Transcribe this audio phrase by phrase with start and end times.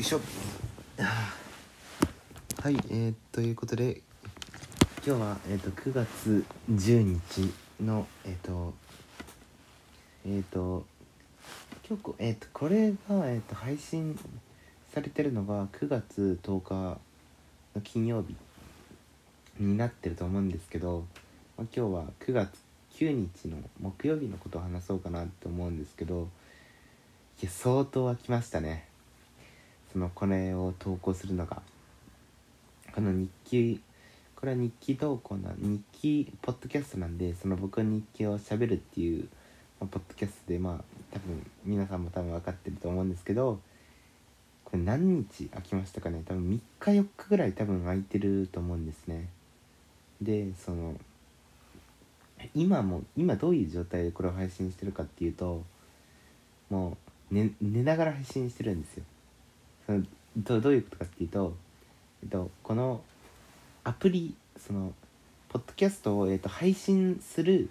[0.00, 0.20] いしょ。
[2.62, 4.00] はいえー、ということで
[5.06, 8.72] 今日は、えー、と9月10日のえっ、と
[10.26, 10.86] えっ、と
[11.86, 12.96] 今日こ,、えー、とこれが、
[13.30, 14.18] えー、と配信
[14.94, 16.74] されてるのが9月10日
[17.74, 18.34] の金曜日
[19.62, 21.04] になってると思うんですけど、
[21.58, 22.48] まあ、今日は9月
[22.94, 26.28] 9日の木曜日のことを話そうかなと思うんですけど
[27.42, 28.89] いや相当は来ましたね。
[29.92, 31.62] そのこれを投稿するのが
[32.94, 33.80] この日記
[34.36, 39.28] これは日記投稿な日記ポッドキャストなんでその僕の日記をしゃべるっていう、
[39.80, 43.60] まあ、ポッドキャストでまあ多分皆さんも多分分かってると思うんですけど
[44.64, 46.22] これ何日空きましたかね？
[46.24, 49.28] 多分3日4日ぐらい多分空いてると思うんですね。
[50.22, 50.94] でその
[52.54, 55.64] 今も今どういう状態でこれを配信してるかっていうと
[56.70, 56.96] も
[57.30, 59.04] う寝寝ながら配信してるんですよ。
[59.90, 60.04] その
[60.36, 61.56] どどういうことかっていうと、
[62.22, 63.00] えっと、この
[63.82, 64.92] アプリその
[65.48, 67.68] ポッドキャストを、えっと、配信する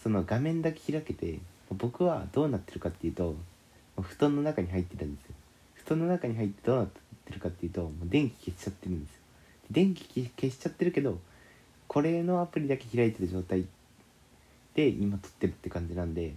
[0.00, 1.40] その画面だけ開けて
[1.70, 3.34] 僕はどうなってるかっていうと
[4.00, 5.34] 布団の中に入ってるんですよ。
[5.74, 9.18] 布団の中に入ってどうなってるかっていうともう電気消しちゃってるんですよ。
[9.72, 11.18] 電気消しちゃってるけど
[11.88, 13.66] これのアプリだけ開いてる状態
[14.76, 16.34] で今撮ってるって感じなんで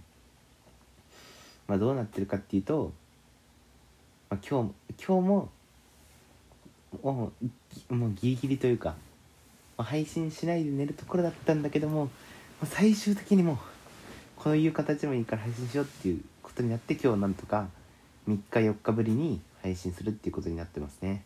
[1.68, 2.92] まあどうなってるかっていうと、
[4.30, 5.48] あ、今日今日も
[7.02, 7.32] も
[7.90, 8.94] うもうギリギリというか、
[9.76, 12.10] ま、配信しないで寝るところだったんだけども、
[12.60, 13.58] ま、最終的にも
[14.36, 17.68] こういう形でもいいから配信しようっていうことになって今日なんとか
[18.28, 21.22] 3日4日ぶりに配信するっていうことになってますね。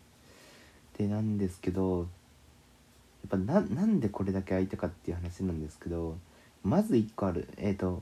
[0.97, 6.17] でなんですけどやっぱななんでこれだけ空いたかっていう話なんですけど
[6.63, 7.49] まず1個ある。
[7.57, 8.01] えっ、ー、と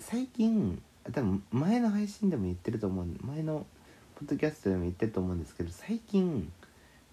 [0.00, 0.80] 最近
[1.12, 3.66] 多分前の配信でも言ってると思う前の
[4.14, 6.50] ポッドキャストでも言ってると思うんですけど最近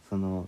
[0.09, 0.47] その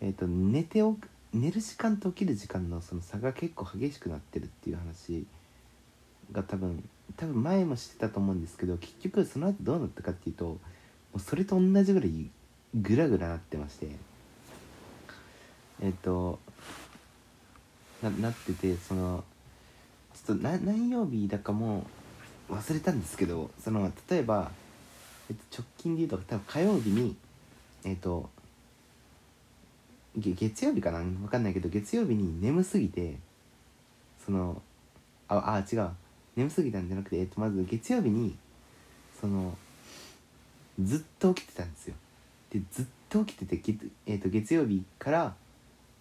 [0.00, 5.26] えっ、ー、と寝ておく寝る時間と起きる時間のその差が結構激しくなってるっていう話
[6.32, 10.58] が多分多分前もしてたと思うんですけど結局その後どうなったかっていうとも
[11.16, 12.30] うそれと同じぐらい
[12.74, 13.88] グラグラなってまして
[15.82, 16.38] えっ、ー、と
[18.02, 19.24] ななっててその
[20.14, 21.84] ちょっと何曜日だかも
[22.50, 24.50] 忘れたんですけどその例えば、
[25.30, 27.16] えっと、直近で言うと多分火曜日に
[27.84, 28.28] えっと
[30.16, 30.98] 月曜日かな？
[31.00, 33.16] 分かんないけど月曜日に眠すぎて
[34.24, 34.62] その
[35.28, 35.90] ああ違う。
[36.36, 38.36] 眠すぎたんじゃなくて、えっと、まず月曜日に
[39.20, 39.56] その
[40.82, 41.94] ずっと起きてたんですよ。
[42.50, 43.74] でずっと起きてて、
[44.06, 45.34] えっと、月曜日から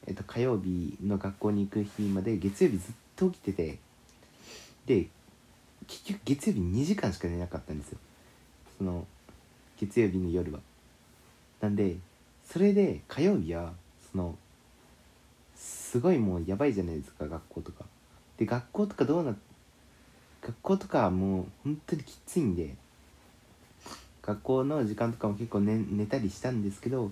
[0.05, 3.79] えっと、火曜日の学校に行く日まで月曜日ずっと起きてて
[4.85, 5.07] で
[5.88, 7.97] 結局月曜日2時間しか寝なかったんですよ。
[8.77, 9.05] その
[9.77, 10.59] 月曜日の夜は。
[11.61, 11.97] なんで
[12.45, 13.73] それで火曜日は
[14.11, 14.35] その
[15.55, 17.85] すごいもうやばいじゃないですか学校とか。
[18.38, 19.35] で学校とかどうな
[20.41, 22.75] 学校とかもう本当にきついんで
[24.21, 27.11] 学校の時間とかも結構寝寝たりしたんですけど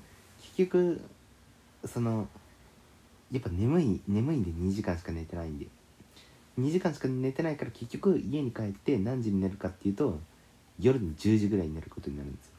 [0.56, 1.02] 結局
[1.86, 2.28] その
[3.32, 5.68] やっぱ眠い眠いんで2時間しか寝てないんで。
[6.62, 10.20] 2時間しか寝てないから結局家に帰って何時に寝るかっていうと
[10.80, 12.54] 夜の10時ぐらいに寝ることになるんですよ。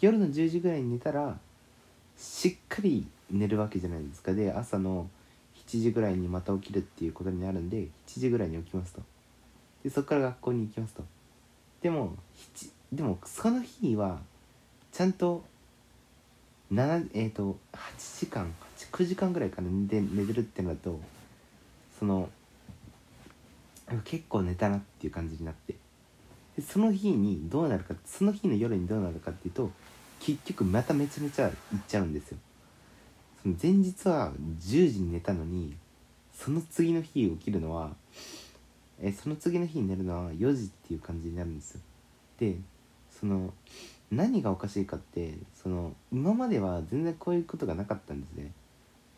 [0.00, 1.38] 夜の10時ぐらいに寝たら
[2.16, 4.32] しっかり寝るわけじゃないですか。
[4.32, 5.08] で朝の
[5.66, 9.02] 7時ぐらいにまた起きるっていうことになるんで7時ぐらいに起きますと。
[9.82, 11.04] でそこから学校に行きますと。
[11.82, 12.16] でも
[12.92, 14.20] でもその日は
[14.92, 15.44] ちゃんと
[16.72, 20.98] 7えっ、ー、と8時間89時間ぐらいかな寝て寝てるってなると
[21.98, 22.28] その
[24.04, 25.76] 結構寝たなっていう感じになって。
[26.56, 29.70] でその日にどうなるかその日の夜にどうなるかっていうと
[30.20, 32.38] 結局まためちゃめちゃ行っちゃうんですよ。
[33.42, 35.76] その前日は10時に寝たのに
[36.32, 37.94] その次の日起きるのは
[39.00, 41.80] えその次の日に寝るのは4時っていう感じになるんですよ。
[42.38, 42.56] で
[43.10, 43.52] その
[44.10, 48.52] 何がおかしいかってその今までは全然こういうことがなかったんですね。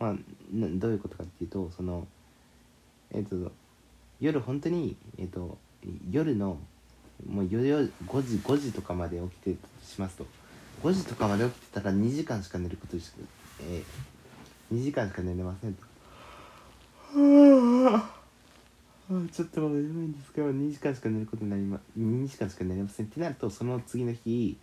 [0.01, 0.15] まあ、
[0.53, 2.07] どういうことかっていうとその
[3.11, 3.53] えっ、ー、と
[4.21, 5.59] 夜本当にえっ、と
[6.11, 6.59] 夜の
[7.27, 7.91] もう5
[8.23, 10.27] 時5時とかまで起きてしますと
[10.83, 13.17] 5時とかまで起きてたら2時間しか寝ることにしか、
[13.63, 15.83] えー、2時間しか寝れませんと。
[19.33, 24.59] ちょっともう眠いんですけど2時間しか寝ることになりま2時間しか寝れませんってなるとその次の日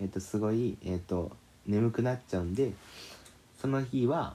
[0.00, 1.30] えっ、ー、とすごいえっ、ー、と
[1.66, 2.72] 眠くなっちゃうんで
[3.60, 4.34] その日は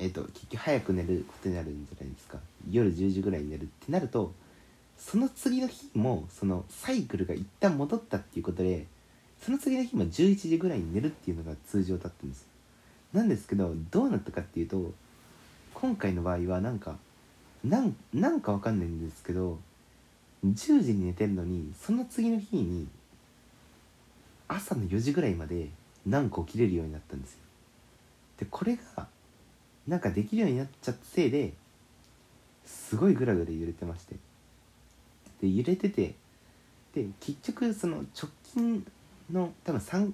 [0.00, 2.38] えっ、と結局早く寝ることになるんじゃないですか。
[2.70, 4.32] 夜10時ぐらいに寝るってなると
[4.98, 8.86] その次の日もそのサイクルが一旦戻ったっていうことで
[9.42, 12.46] その次の日も11時ぐらいに寝るっていうのが通常だったんです。
[13.12, 14.92] なんですけどどうなったかっていうと
[15.74, 16.96] 今回の場合はなんか
[17.62, 19.58] なんなんかわかんないんですけど
[20.46, 22.88] 10時に寝てるのにその次の日に
[24.48, 25.68] 朝の4時ぐらいまで
[26.06, 27.38] 何個起きれるようになったんですよ。
[28.38, 29.06] でこれが
[29.86, 31.52] なんかできるようになっちゃったせいで
[32.64, 34.16] すごいグラグラ揺れてまして。
[35.40, 36.14] で揺れてて
[36.94, 38.86] で結局その直近
[39.32, 40.12] の多分 3,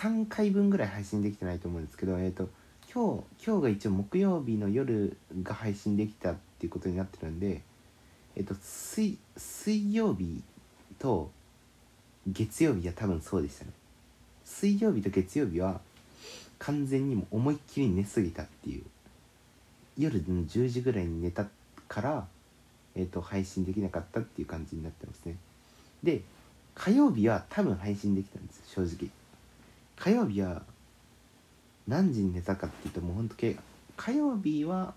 [0.00, 2.48] 3回分ぐらい配信できてないと思うんですけどえっ、ー、と
[2.92, 7.62] 今日今日が一応木曜日の夜が配信できたっていうことになってるんで
[8.34, 10.42] えっ、ー、と水水曜日
[10.98, 11.30] と
[12.26, 13.70] 月曜日は多分そうでしたね。
[14.44, 15.80] 水曜日と月曜日は
[16.58, 18.84] 完全にも思いっきり寝すぎたっていう。
[19.98, 21.46] 夜の10時ぐらいに寝た
[21.88, 22.26] から、
[22.94, 25.36] えーと、配信できなかったっていう感じになってますね。
[26.02, 26.22] で
[26.74, 29.10] 火曜日は多分配信できたんです正直。
[29.96, 30.62] 火曜日は
[31.88, 33.36] 何時に寝たかっていうともうほんと
[33.96, 34.92] 火曜日は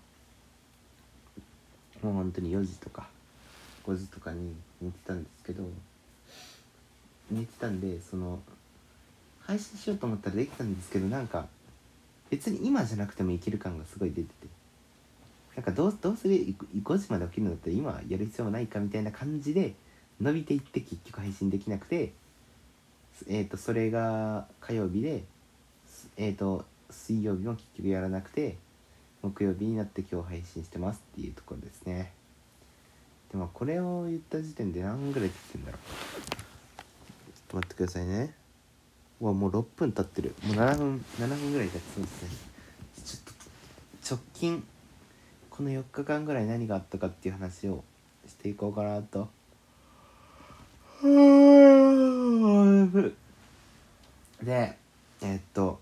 [2.02, 3.08] もう本当に4時とか
[3.86, 5.64] 5時とかに寝てたんですけど
[7.30, 8.40] 寝てたんでその
[9.50, 11.46] 配信しようと思ったらできたんですけどなんか
[12.30, 14.32] 別に今じゃなくてもいける感がすごい出てて。
[15.56, 19.74] なんかどうどうする？5時まで起きるのだったら今やる必要もないかみたいな感じで
[20.20, 22.12] 伸びていって結局配信できなくて
[23.28, 25.24] えっ、ー、とそれが火曜日で
[26.16, 28.56] えっ、ー、と水曜日も結局やらなくて
[29.22, 32.12] 木曜日になって今日配信してますっていうところですね。
[33.32, 37.32] でもこれを言った時点で何ぐらい経ってんだろう。
[37.32, 38.39] ちょっと待ってくださいね。
[39.20, 40.34] うわもう6分経ってる。
[40.46, 42.28] もう7分7分ぐらい経ってそうですね。
[43.04, 43.34] ちょっ
[44.08, 44.64] と直近
[45.50, 47.84] この4日間ぐらい何があったかっていう話を
[48.26, 49.28] していこうかなと。
[54.42, 54.76] で
[55.22, 55.80] えー、っと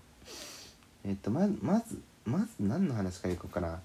[1.05, 3.79] えー、っとままずまず何の話からいこうかな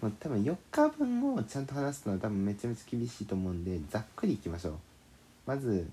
[0.00, 4.74] もう多分4日分をちゃんと話すのは多分めちゃめちゃ厳しいと思うんでざっくりいきましょう。
[5.46, 5.88] まず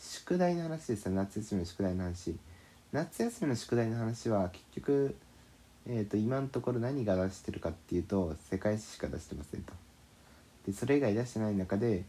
[0.00, 2.34] 宿題の話ですよ夏休みの宿題の話。
[2.90, 5.14] 夏休みの宿題の話は結局
[5.86, 9.72] えーと、今のところ何が出してるかっていうと世界史しか出してませんと。
[10.66, 12.04] でそれ以外出してない中で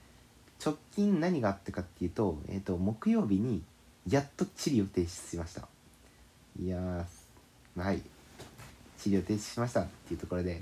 [0.63, 3.63] 直近何があったかっていうと,、えーと、木曜日に
[4.07, 5.67] やっと地理を提出しました。
[6.59, 7.05] いや
[7.77, 8.01] はい。
[8.97, 10.61] 地理を提出しましたっていうところで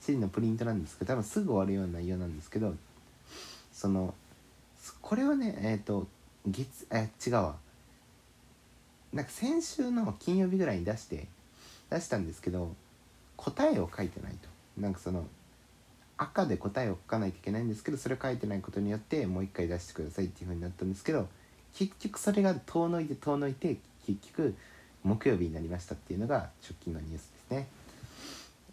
[0.00, 2.74] 地理のプリントなんですけど多分すぐ終わるような内容なんですけど
[3.72, 4.14] その
[5.02, 6.06] これはねえっ、ー、と
[6.46, 7.56] 月え違うわ
[9.12, 11.26] なんか先週の金曜日ぐらいに出して
[11.90, 12.74] 出したんですけど
[13.36, 14.48] 答えを書いてないと
[14.80, 15.24] なんかその
[16.16, 21.28] 赤で答えを書かないといけないんですけどそれを書いてないことによってもう一回出してくださいっていう風になったんですけど
[21.74, 24.54] 結局それが遠のいて遠のいて結局
[25.02, 27.66] 木曜日になりましたっていうのが直近のニュースですね。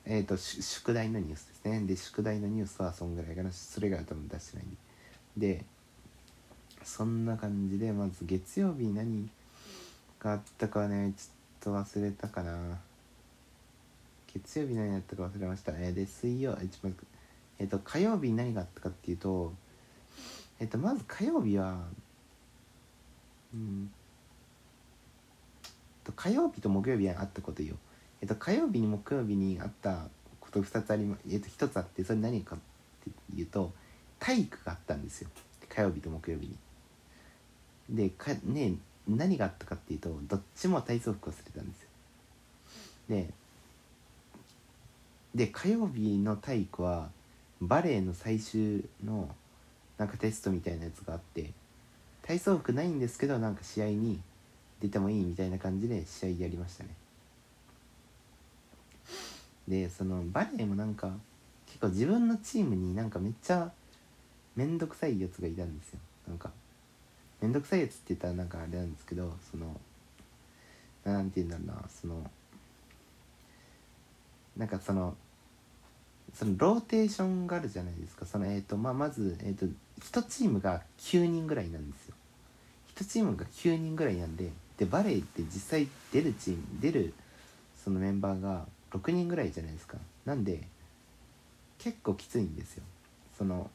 [0.06, 1.82] えっ、ー、と宿題のニュースですね。
[1.82, 4.70] で宿題のニュースはそんぐらいかなそれが多分出してないん
[5.38, 5.56] で。
[5.58, 5.66] で
[6.84, 9.30] そんな感じでまず月曜日何
[10.20, 12.80] があったかはねちょっと忘れたかな。
[14.34, 15.74] 月曜日何やったか忘れました。
[15.74, 16.58] えー、で水曜
[17.60, 19.54] えっと、火曜日何があったかっていうと
[20.60, 21.80] えっ、とまず火曜日は
[23.54, 23.92] うん。
[26.04, 27.76] と火曜日と木曜日はあったことよ。
[28.22, 30.08] えっ、と火曜日に木曜日にあった
[30.40, 32.60] こと2つありまえっ、と1つあってそれ何かっ
[33.04, 33.72] ていうと
[34.20, 35.30] 体育があったんですよ。
[35.70, 36.58] 火曜日と木曜日に。
[37.92, 38.76] でかね
[39.08, 41.90] 何があったかっていうとどっちも体操服忘れたんですよ。
[43.10, 43.34] で
[45.36, 47.10] で火曜日の体育は
[47.62, 49.30] バレエの最終の
[49.98, 51.52] なんかテストみたいなやつがあって
[52.24, 54.20] 体操服ないんですけどなんか試合に
[54.82, 56.90] 出てもいいみたいな感じで試合やりましたね。
[59.68, 61.12] でそのバレエもなんか
[61.68, 63.72] 結構自分のチームになんかめっちゃ
[64.56, 66.00] めんどくさいやつがいたんですよ。
[66.28, 66.52] なんか
[67.42, 69.80] めんどくさいやつって言ったらなんかあれなんですけどその
[71.04, 72.30] なんて言うんだろうなその
[74.58, 75.16] なんかその
[76.34, 78.26] そのローテーションがあるじゃないですか。
[78.26, 79.66] その、えーとまあ、まず、えーと、
[80.00, 82.16] 1チームが9人ぐらいなんですよ。
[82.96, 87.14] 1チームが9人ぐらいなんででバレーって実際出るチーム出る
[87.84, 89.98] そのメンバーが6人ぐらいじゃないですか。
[90.26, 90.62] なんで
[91.80, 92.84] 結構きついんですよ。
[93.38, 93.70] その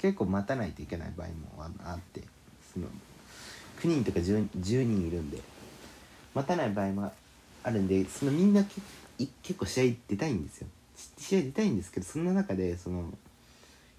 [0.00, 2.22] 結構待たないといけない場合もあって
[2.72, 2.86] その
[3.80, 5.38] 9人とか 10, 10人いるんで
[6.34, 7.12] 待たない場合も
[7.62, 10.68] あるんでそのみんな結構試合出たいんですよ。
[11.18, 13.04] 試合出たいんですけどそんな中でその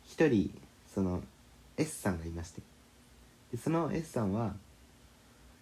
[0.10, 0.52] 1人
[0.94, 1.22] その
[1.78, 2.62] S さんがいまして
[3.52, 4.54] でその S さんは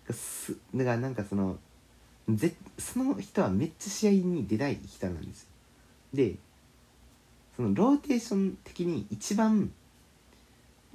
[0.09, 1.57] すだからなんかその
[2.29, 5.47] ぜその人はめっちゃ試合に出たい人なんですよ。
[6.13, 6.35] で
[7.55, 9.71] そのローテーション的に一番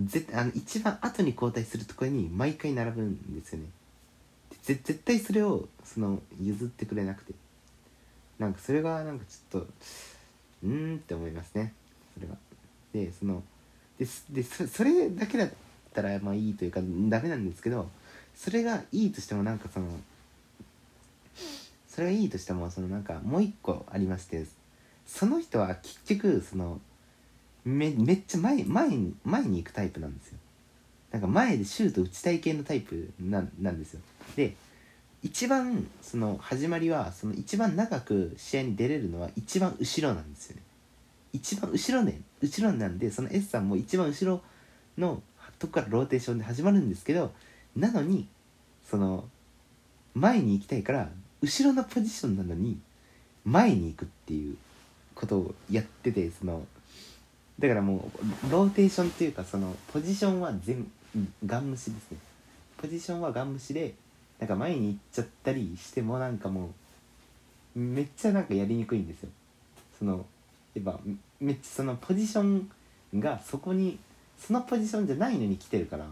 [0.02, 3.66] ぜあの一番後に交代するところに毎回並ぶんですよね。
[4.62, 7.34] ぜ絶対それをその譲ってくれなくて。
[8.38, 9.66] なんかそれがなんかちょっと
[10.64, 11.72] うーんって思いますね。
[12.14, 12.36] それは。
[12.92, 13.42] でその
[13.98, 15.50] ででそそれだけだっ
[15.92, 17.88] たらまあいいというかダメなんですけど
[18.34, 19.86] それがいいとしてもなんかその
[21.88, 24.44] それがいいとしてもそのなんかもう一個ありまして
[25.06, 26.80] その人は結局その
[27.64, 30.38] めめっちゃ前前に前に行くタイプなんですよ。
[31.11, 34.00] なんか前でシュート打ちたい系のタイプなんなんですよ。
[34.37, 34.54] で
[35.23, 40.62] 一番その始まりはその一番長く試合に出れるのは一番後ろなんですよね。
[41.33, 44.42] 一番後ろね後ろなんでその S さんも一番後ろ
[44.99, 45.23] の
[45.59, 47.33] とこからローテーションで始まるんですけど
[47.75, 48.28] なのに
[48.88, 49.25] その
[50.14, 51.09] 前に行きたいから
[51.42, 52.78] 後ろのポジションなのに
[53.44, 54.56] 前に行くっていう
[55.14, 56.64] ことをやっててその
[57.58, 58.11] だからも
[58.49, 60.90] うローテーションっていうかそのポジションは全
[61.46, 62.18] ガン無視ですね。
[62.76, 63.94] ポジションはガン無視で
[64.38, 66.70] なんか前に行っちゃったりしてもなんかも
[67.76, 69.28] うめっちゃなんかやりにくいんですよ。
[69.99, 70.26] その
[70.75, 70.99] やっぱ
[71.40, 72.70] めっちゃそのポジション
[73.20, 73.99] がそこに
[74.38, 76.06] そのポジションじゃないのに来てるから。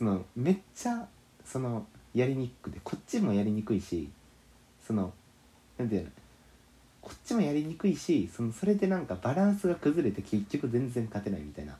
[0.00, 1.06] そのめっちゃ
[1.44, 4.08] そのやりにくくてこっちもやりにくいし
[4.86, 5.12] その
[5.76, 6.08] なんていうの
[7.00, 11.76] こっちもやりにくいしそのそれでなんかバランスが崩れて結局全然勝てないみたいな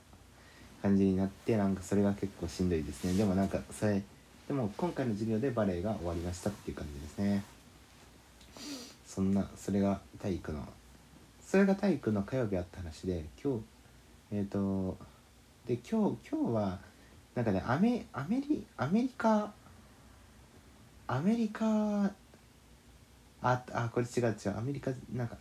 [0.83, 3.15] 感じになってなんかそれが結構しんどいですね。
[3.15, 4.03] でもなんかそれ
[4.49, 7.45] でも今回の授業でバレエが終わりましたっていう感じですね。
[9.07, 10.67] そんなそれが体育の
[11.45, 13.63] それが体育の火曜日あった話で今日
[14.33, 14.97] えっ、と
[15.67, 16.79] で今日今日は
[17.35, 19.53] なんかねアメアメリアメリカ
[21.07, 22.11] アメリカ
[23.43, 24.59] ああこれ違う違う。
[24.59, 25.37] アメリカなんか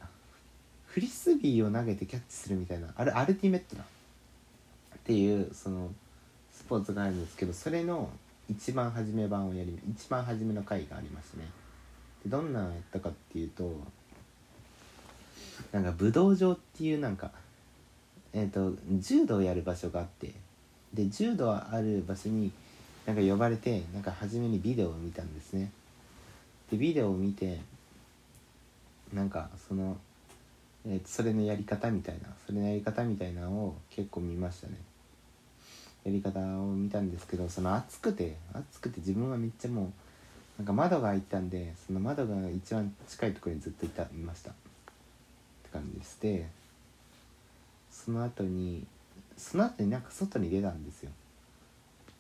[0.86, 2.88] フリスビーを投げてキャッチするみたいな。
[2.96, 3.84] あれアルティメットだ。
[3.84, 5.90] っていうその
[6.52, 8.10] スポーツがあるんですけどそれの
[8.50, 11.46] 一番初め版をやり一番初めの回がありましたね。
[12.24, 13.80] でどんなのやったかっていうと
[15.72, 17.32] なんか武道場っていうなんか
[18.34, 20.34] えっ、と柔道をやる場所があって
[20.94, 22.52] で柔道ある場所に
[23.06, 25.72] なんか呼ばれてなんか初めにビデオを見たんですね。
[26.70, 27.60] でビデオを見て
[29.14, 29.98] なんかその、
[30.86, 34.76] えそれのやり方みたいなそれのやり方みたいなのを結構見ましたね。
[36.06, 39.92] やり方を見たんですけどその暑くて暑くて自分はめっちゃもう
[40.58, 44.52] なんか窓が開いたんでその窓が一番近いところにずっといたいました。
[44.52, 44.54] っ
[45.64, 46.48] て感じでして
[47.92, 48.86] その後に
[49.38, 51.12] その後になんか外に出たんですよ。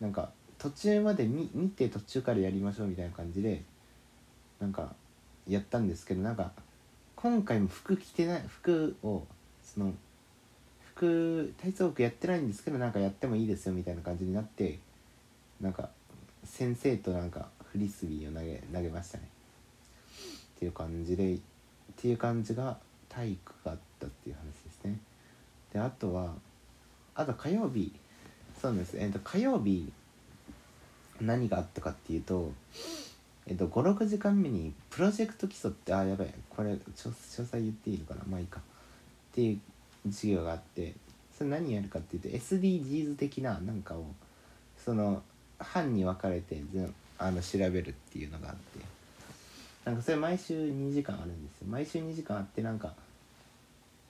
[0.01, 3.63] なんか途中まで見見て途中からやりましょうみたいな感じで
[4.59, 4.93] なんか
[5.47, 6.51] やったんですけどなんか
[7.21, 9.23] 今回も服着てない服を
[9.61, 9.91] その
[10.95, 14.79] 服体操服やってないんですけどなんかやってもいいですよみたいな感じになって
[15.59, 15.89] なんか
[16.45, 19.25] 先生となんかフリスビーを投げ投げましたね。
[20.55, 21.39] っていう感じでっ
[21.97, 22.77] ていう感じが
[23.09, 24.97] 体育があったっていう話ですね。
[25.73, 26.31] であとは
[27.15, 27.91] あと火曜日
[28.61, 28.97] そうなんです。
[28.97, 29.91] えっ、と火曜日
[31.19, 32.53] 何があったかっていうと
[33.49, 36.33] えっと56時間目にプロジェクト基礎ってあやばい。
[36.49, 38.21] これ詳細言っていいのかな？
[38.29, 38.59] まあいいか。
[38.59, 38.61] っ
[39.33, 39.59] ていう
[40.11, 40.93] 授業があって
[41.35, 44.05] それ何やるかっていうと SDGs 的ななんかを
[44.77, 45.23] その
[45.57, 48.85] 班に分かれて全あの調べるっていうのがあって。
[49.85, 51.67] なんかそれ毎週2時間あるんですよ。
[51.67, 52.93] 毎週2時間あってなんか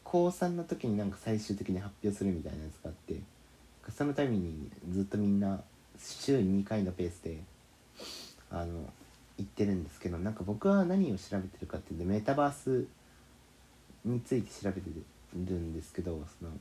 [0.04, 3.22] 高3の時になんか最終的に発表するみたいなやつがあって
[3.96, 5.62] そのためにずっとみんな
[5.98, 7.38] 週2回のペースで
[8.52, 8.92] あの
[9.40, 12.86] 行ってるんですけどなんか僕は何を調べてるかっていうとメタバース
[14.06, 14.90] について調べて
[15.36, 16.52] るんですけどその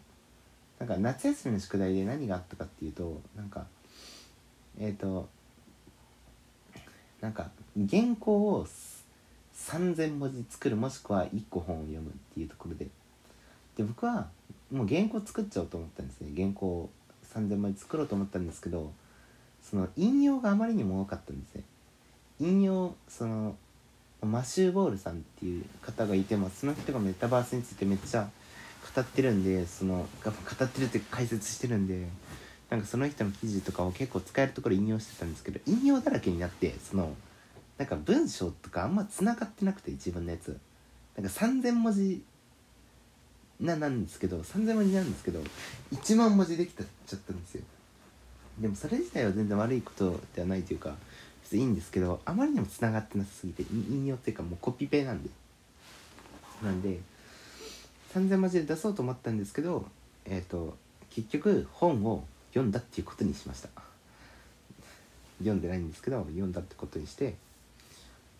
[0.78, 3.66] なんか夏休みの宿題で何があったかっていうとなんか
[4.80, 5.28] えっ、と
[7.20, 8.66] なんか原稿を
[9.56, 12.87] 3,000文字作るもしくは1個本を読むっていうところで。
[13.76, 14.28] で僕は
[14.73, 16.30] もう原稿作っちゃおうと思ったんですね。
[16.37, 16.90] 原稿を
[17.35, 18.92] 3,000文字作ろうと思ったんですけど
[19.62, 21.62] その引用があまりにも多かったんですね。
[22.40, 23.57] 引用その
[24.23, 28.28] マシュー・ボールさんっていう方がいてもその人がメタバースについてめっちゃ
[28.95, 32.07] 語ってるんでその語ってるって解説してるんで
[32.71, 37.14] なんかその人の記事とかを結構使えるところ引用してたんですけど引用だらけになってその
[37.78, 40.59] なんか文章とかあんま繋がってなくて自分のやつ。
[41.16, 42.23] なんか3,000文字
[43.61, 45.40] ななんですけど3,000文字なんですけど
[45.92, 47.62] 1万文字できたちゃったんですよ。
[48.61, 50.97] でもそれ自体は全然悪いことではないというか
[51.49, 55.31] 別にいいんですけどあまりにもつながってなさすぎて引用っていうかもうコピペなんで。
[56.62, 56.99] なんで
[58.12, 59.87] 3000文字で出そうと思ったんですけど
[60.25, 60.76] えっ、ー、と
[61.11, 63.69] 結局本を読んだっていうことにしました。
[65.38, 67.37] 読んでないんですけど読んだってことにしてって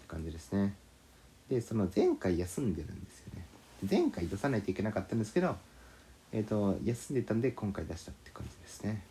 [0.09, 0.75] 感じですね。
[1.49, 3.47] でその前回休んでるんですよね。
[3.89, 5.57] 前回出さないといけなかったんですけど
[6.33, 9.03] えっ、ー、と休んでたんで今回出したって感じですね。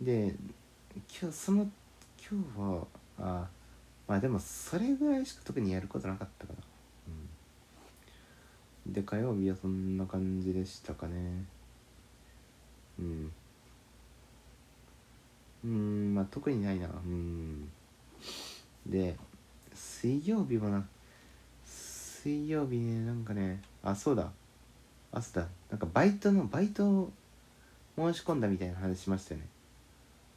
[0.00, 0.34] で
[1.20, 1.68] 今日その
[2.30, 2.86] 今日は
[3.18, 3.46] あ
[4.08, 6.58] まあでもそれぐらいしか特にやることなかったかな。
[8.86, 8.92] うん。
[8.92, 11.44] で火曜日はそんな感じでしたかね。
[12.98, 13.32] うん。
[15.64, 16.86] うんまあ特にないな。
[16.86, 17.68] うん。
[18.86, 19.16] で
[19.74, 20.82] 水曜日もな
[21.66, 24.30] 水曜日ねなんかねあそうだ。
[25.12, 25.48] あそうだ。
[25.70, 27.12] なんかバイトのバイトを
[27.96, 29.46] 申し込んだみたいな話しましたよね。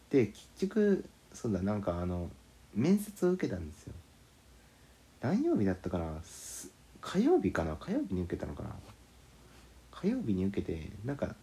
[0.09, 2.29] で結局そうだなんかあの
[2.73, 3.93] 面接を受けたんですよ。
[5.21, 6.05] 何曜日だったかな？
[7.01, 7.75] 火曜日かな？
[7.75, 8.69] 火曜日に受けたのかな？
[9.91, 11.35] 火曜日に受けてなんか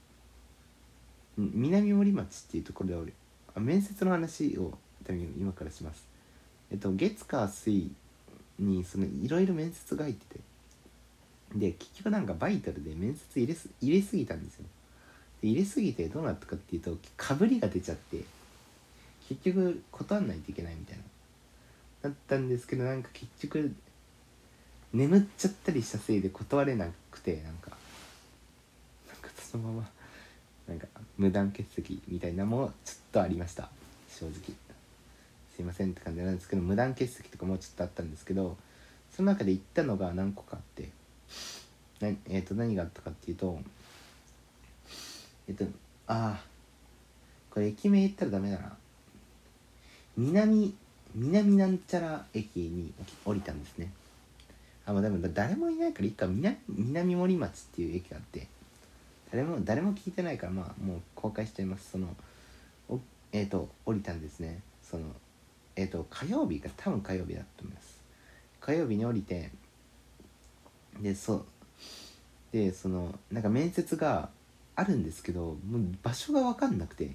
[1.36, 3.12] 南森町っていうところで俺
[3.56, 4.78] あ面接の話を
[5.38, 6.04] 今からします。
[6.70, 7.90] えっと月火水
[8.58, 10.40] にそのいろいろ面接が入ってて
[11.56, 14.64] で結局なんかバイタルで面接入れす入れすぎたんですよ。
[15.42, 18.18] で入れすぎてどうなったかっていうとかぶりが出ちゃって。
[19.28, 21.02] 結局断んないといけないみたいな。
[22.02, 23.75] だったんですけどなんか結局
[24.93, 27.71] 眠っちゃったりしたせいで断れなくてなんか。
[29.09, 29.88] なんかそのまま
[30.69, 33.71] なんか無断欠席みたいなもちょっとありました。
[34.09, 34.54] 正直。
[35.57, 38.57] すいませんって感じなんですけど無断欠席とかもうちょっとあったんですけど
[39.14, 40.90] その中で行ったのが何個かあって。
[42.00, 43.59] な、えー、と何があったかっていうと
[45.49, 45.64] えっ、と
[46.07, 46.40] ああ
[47.50, 48.76] これ駅名言ったらダメだな。
[50.16, 50.74] 南
[51.14, 52.92] 南なんちゃら駅に
[53.24, 53.92] 降りたんですね。
[54.86, 58.48] あまあでも誰もいないからいいか南南森町っていう駅があって
[59.30, 61.92] 誰も誰も聞いてないからまあもう公開しちゃいます。
[61.92, 62.08] その
[62.88, 63.00] お
[63.32, 64.60] えっ、ー、と降りたんですね。
[64.82, 65.04] その
[65.76, 68.00] えっ、ー、と火曜日か多分火曜日だと思います。
[68.60, 69.50] 火曜日に降りて
[71.00, 71.44] でそう
[72.52, 74.30] でそのなんか面接が
[74.76, 77.10] あるんですけどもう場所が分かんなくて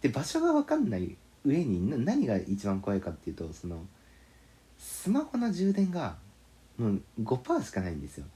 [0.00, 3.84] で場所が分かんない上に何が一番怖いかっていうとその
[4.78, 6.16] スマホの充電が
[6.78, 8.26] もう5%しかないんですよ。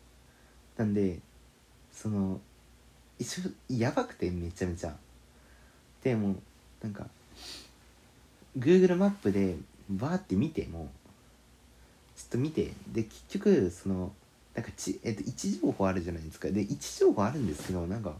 [0.77, 1.19] なんで
[1.92, 2.40] その
[3.19, 4.95] 一緒やばくてめちゃめちゃ。
[6.03, 6.37] でも
[6.83, 7.07] なんか
[8.59, 9.57] Google マップで
[9.88, 10.90] バーって見ても
[12.16, 14.12] ちょっと見てで結局その
[14.55, 16.49] なんかち、えっと、位置情報あるじゃないですか。
[16.49, 18.12] で位置情報あるんですけどなんか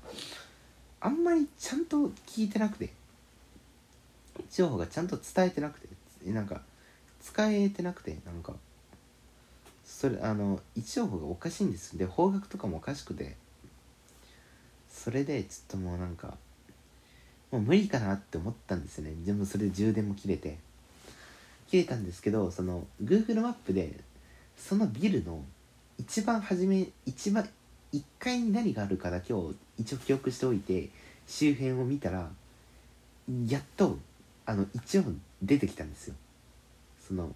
[1.01, 2.91] あんまりちゃんと聞いてなくて。
[4.51, 5.89] 情報がちゃんと伝えてなくて
[6.31, 6.63] なんか
[7.21, 8.55] 使えてなくてなんか。
[9.85, 11.97] それあの位置情報がおかしいんです。
[11.97, 13.37] で方角とかもおかしくて。
[14.91, 16.35] それでちょっともうなんか
[17.53, 19.13] もう無理かなって思ったんですよね。
[19.25, 20.59] でもそれで充電も切れて。
[21.69, 23.93] 切れたんですけどその Google マップで
[24.57, 25.45] そのビルの
[25.99, 27.49] 一番初め一番
[27.93, 30.91] 1階に何があるかだけを一応記憶しておいて
[31.27, 32.31] 周辺を見たら
[33.49, 33.99] やっと
[34.47, 35.03] あの一応
[35.43, 36.15] 出てきたんですよ。
[37.07, 37.35] その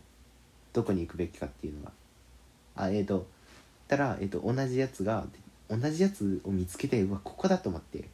[0.72, 1.92] どこに行くべきかっていうのが。
[2.76, 3.26] あえっ、ー、と
[3.90, 5.26] たら、えーと、同じやつが
[5.68, 8.08] 同じやつを見つけてうわここだと思って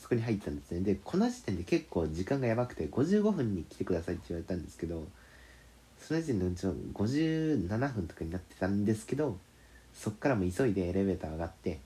[0.00, 0.80] そこに入ったんですね。
[0.80, 5.06] でこの時点で結構時間がやばくて55分に来てくださいって言われたんですけど
[5.98, 9.38] その時点でうちは57分とかになってたんですけど
[9.94, 11.78] そっからも急いでエレベーター上がって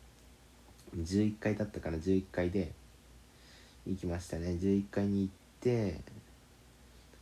[0.96, 2.72] 11階だったから11階で
[3.86, 4.58] 行きましたね。
[4.60, 6.00] 11階に行って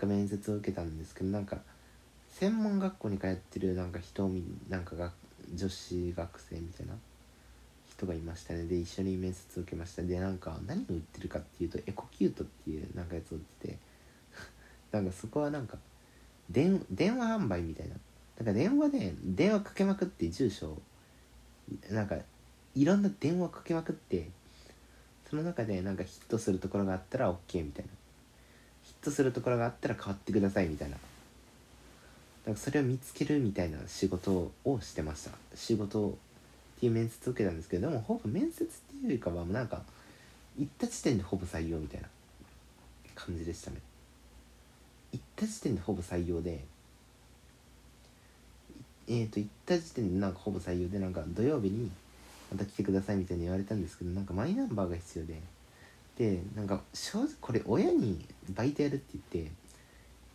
[0.04, 1.59] 面接を受けたんですけどなんか
[2.28, 4.28] 専門学校に通ってるなんか人
[4.68, 5.12] なんかが
[5.54, 6.92] 女子学生みたいな
[7.88, 8.64] 人がいましたね。
[8.64, 10.02] で一緒に面接を受けました。
[10.02, 13.78] でなんか何を売ってるかっていうとエコキュートっていうなんかやつを売ってて
[14.92, 15.78] なんかそこはなんか
[16.50, 17.94] 電電話販売みたいな。
[18.37, 20.78] なんか電話で電話かけまくって住所
[21.90, 22.16] なんか
[22.74, 24.28] いろんな電話かけまくって
[25.30, 27.90] その中でなんかヒットするところがあったら OK みたいな。
[29.01, 30.96] ットするところがあったら変わってくださいみたいな。
[30.96, 35.31] だからそれを見つけるみたいな仕事をしてました。
[35.55, 36.12] 仕事っ
[36.81, 39.83] ていう面接を受けたんですけどでもほぼ面接っていうよりかはもうなんか
[40.59, 42.09] 行った時点でほぼ採用みたいな
[43.14, 43.79] 感じでしたね。
[45.12, 46.64] 行った時点でほぼ採用で
[49.09, 51.90] えっ、ー、と行った時点でなんかほぼ採用でなんか土曜日に
[52.53, 55.40] また来てくださいみたいに言われたんですけどなんかマイナンバーが必要で
[56.18, 59.52] でなんか正直これ親にバイトやるって言って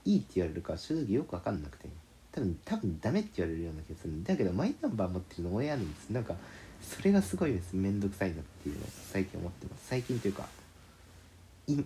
[0.05, 1.87] いいって言われるか正直よく分かんなくて
[2.31, 4.23] 多分多分ダメって言われるような気がする。
[4.23, 6.09] だけどマイナンバー持ってるの親なんです。
[6.09, 6.35] なんか
[6.81, 7.75] それがすごいです。
[7.75, 9.87] 面倒くさいなっていうのを最近思ってます。
[9.87, 10.47] 最近というか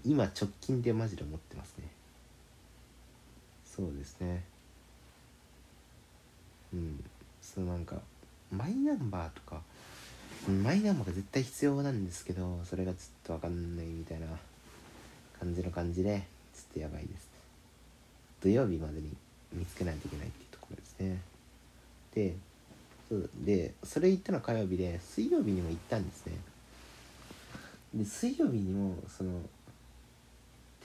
[0.03, 1.89] 今直近でマジで思ってますね。
[3.65, 4.43] そうですね。
[6.73, 7.03] うん。
[7.41, 7.95] そうなんか
[8.51, 9.61] マイナンバーとか
[10.51, 14.27] マイナンバーが絶対必要なんですけどそれがちょっと分かんないみたいな
[15.39, 17.27] 感じの感じでちょっとやばいです。
[18.41, 19.09] 土曜日までに
[19.53, 21.19] 見つけないといけないっていうところですね。
[22.13, 22.35] で
[23.09, 26.33] そうでそれ行ったのは火曜日で水曜日にも行ったんですね。
[27.93, 29.41] で水曜日にもその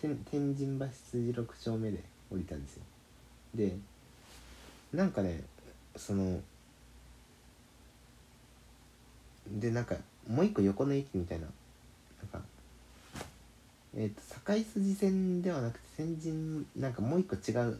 [0.00, 2.82] 天天神橋筋6丁目で降りたんですよ。
[3.54, 3.76] で
[4.92, 5.42] なんかね
[5.96, 6.40] その
[9.52, 9.96] でなんか
[10.28, 11.46] もう一個横の駅みたいな。
[11.46, 12.46] なんか
[13.96, 17.78] えっ、ー、と堺筋線ではなくて天神なんかもう一個違う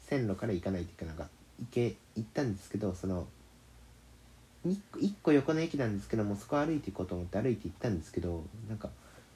[0.00, 3.26] 線路から行かないといけなか行け行ったんですけどその
[4.66, 4.78] 1
[5.22, 8.88] 個横の駅なんですけどもそこ歩いていこうと思って歩いて行ったんですけどなんか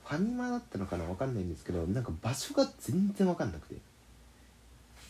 [0.05, 3.77] ファニマだったのかな分かんないんですけどなんか場所が全然分かんなくて。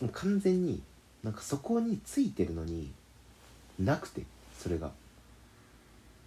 [0.01, 0.81] もう完全に
[1.23, 2.91] なんかそこについてるのに
[3.79, 4.23] なくて
[4.57, 4.91] それが。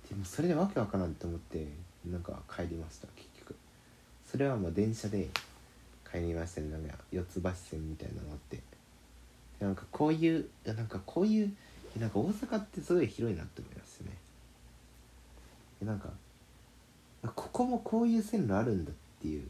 [0.09, 1.67] でもそれでわけわからんと思って
[2.11, 3.57] なんか帰りました結局。
[4.31, 5.29] それはもう電車で
[6.11, 8.61] 帰りましたねなんか四つ橋線みたいなのあって。
[9.61, 11.53] なんかこういうなんかこういう
[11.99, 14.11] なんか大阪ってすごい広いなって思いますね。
[15.83, 16.11] なんか
[17.35, 19.49] ここもこういう線路あるんだっていう。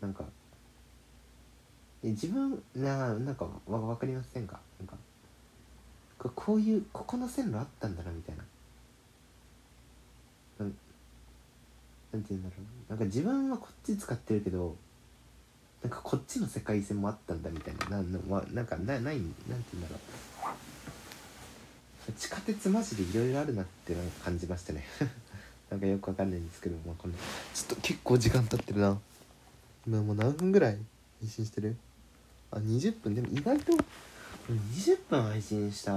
[0.00, 0.24] なんか
[2.02, 4.60] 自分ななんかわ分かりませんか？
[4.78, 4.94] なんか。
[6.30, 8.44] こういうここの線路あったんだなみたいな。
[12.12, 12.56] なんて言うんだろ
[12.88, 12.96] うな。
[12.96, 14.76] んか自分はこっち使ってるけど
[15.82, 17.96] なんかこっちの世界線もあったんだみたいな。
[17.96, 18.18] なんな
[18.52, 19.98] なんかなないなんて言うんだろう。
[22.12, 24.84] 地下鉄マジでいろいろあるなってなんか感じましたね。
[25.70, 27.14] なんかよくわかんないんですけど、まあ、この
[27.52, 28.98] ちょっと結構時間経ってるな。
[29.86, 30.78] 今もう何分ぐらい
[31.20, 31.76] 配信してる？
[32.50, 33.14] あ20分。
[33.14, 33.72] でも意外と
[34.48, 35.92] 20分配信した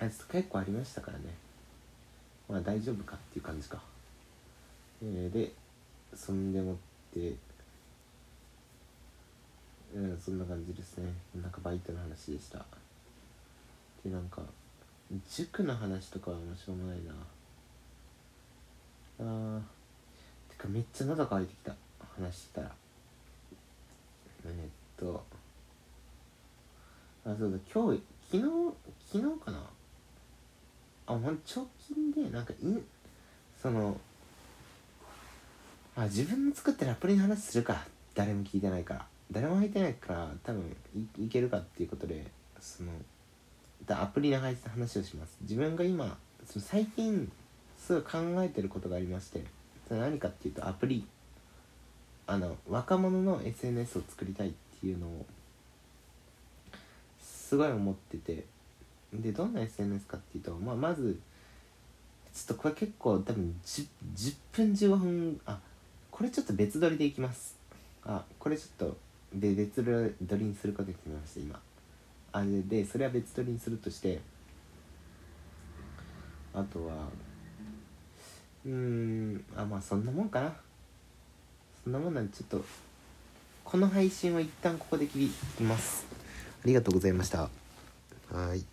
[0.00, 1.24] やつ結構ありましたからね。
[2.48, 3.80] まあ大丈夫かっていう感じか。
[5.02, 5.52] えー、で
[6.14, 6.76] そんでもっ
[7.12, 7.34] て
[9.94, 11.12] うんそんな感じですね。
[11.40, 12.64] なんかバイトの話でした。
[14.04, 14.42] でなんか
[15.28, 17.12] 塾の話とかはもうしょうもないな。
[19.20, 19.60] あー
[20.50, 21.74] てかめっちゃ喉乾いてきた。
[22.16, 22.70] 話したら。
[24.46, 24.52] えっ
[24.96, 25.24] と。
[27.26, 28.42] あそうだ今日昨日
[29.12, 29.58] 昨日かな？
[31.06, 32.56] あほん直近でなんかい
[33.60, 33.98] その
[35.96, 37.84] あ自分の作ってるアプリの話するか。
[38.14, 39.06] 誰も聞いてないから。
[39.32, 42.26] 誰も入ってないから多分いいけるかっていうことで
[42.60, 42.92] その
[43.88, 45.38] アプリの話をします。
[45.40, 47.32] 自分が今その最近
[47.78, 49.44] すごい考えてることがありまして
[49.88, 51.06] それ何かっていうとアプリ。
[52.26, 55.26] あの若者の SNS を作りたいっていうのを
[57.54, 58.44] すごい思ってて。
[59.12, 61.20] でどんな SNS かっていうと、まあ、まず
[62.32, 63.86] ちょっとこれ結構多分 10,
[64.16, 65.60] 10分15分あ
[66.10, 67.56] これちょっと別撮りでいきます。
[68.04, 68.96] あこれちょっと
[69.32, 71.60] で別撮りにすることに決めました今。
[72.32, 74.20] あれでそれは別撮りにするとして
[76.52, 77.08] あとは
[78.66, 80.52] うんあまあそんなもんかな。
[81.84, 82.64] そんなもんなんでちょっと
[83.62, 86.23] この配信を一旦ここで切ります。
[86.64, 87.50] りがとうございました。
[88.32, 88.64] はい。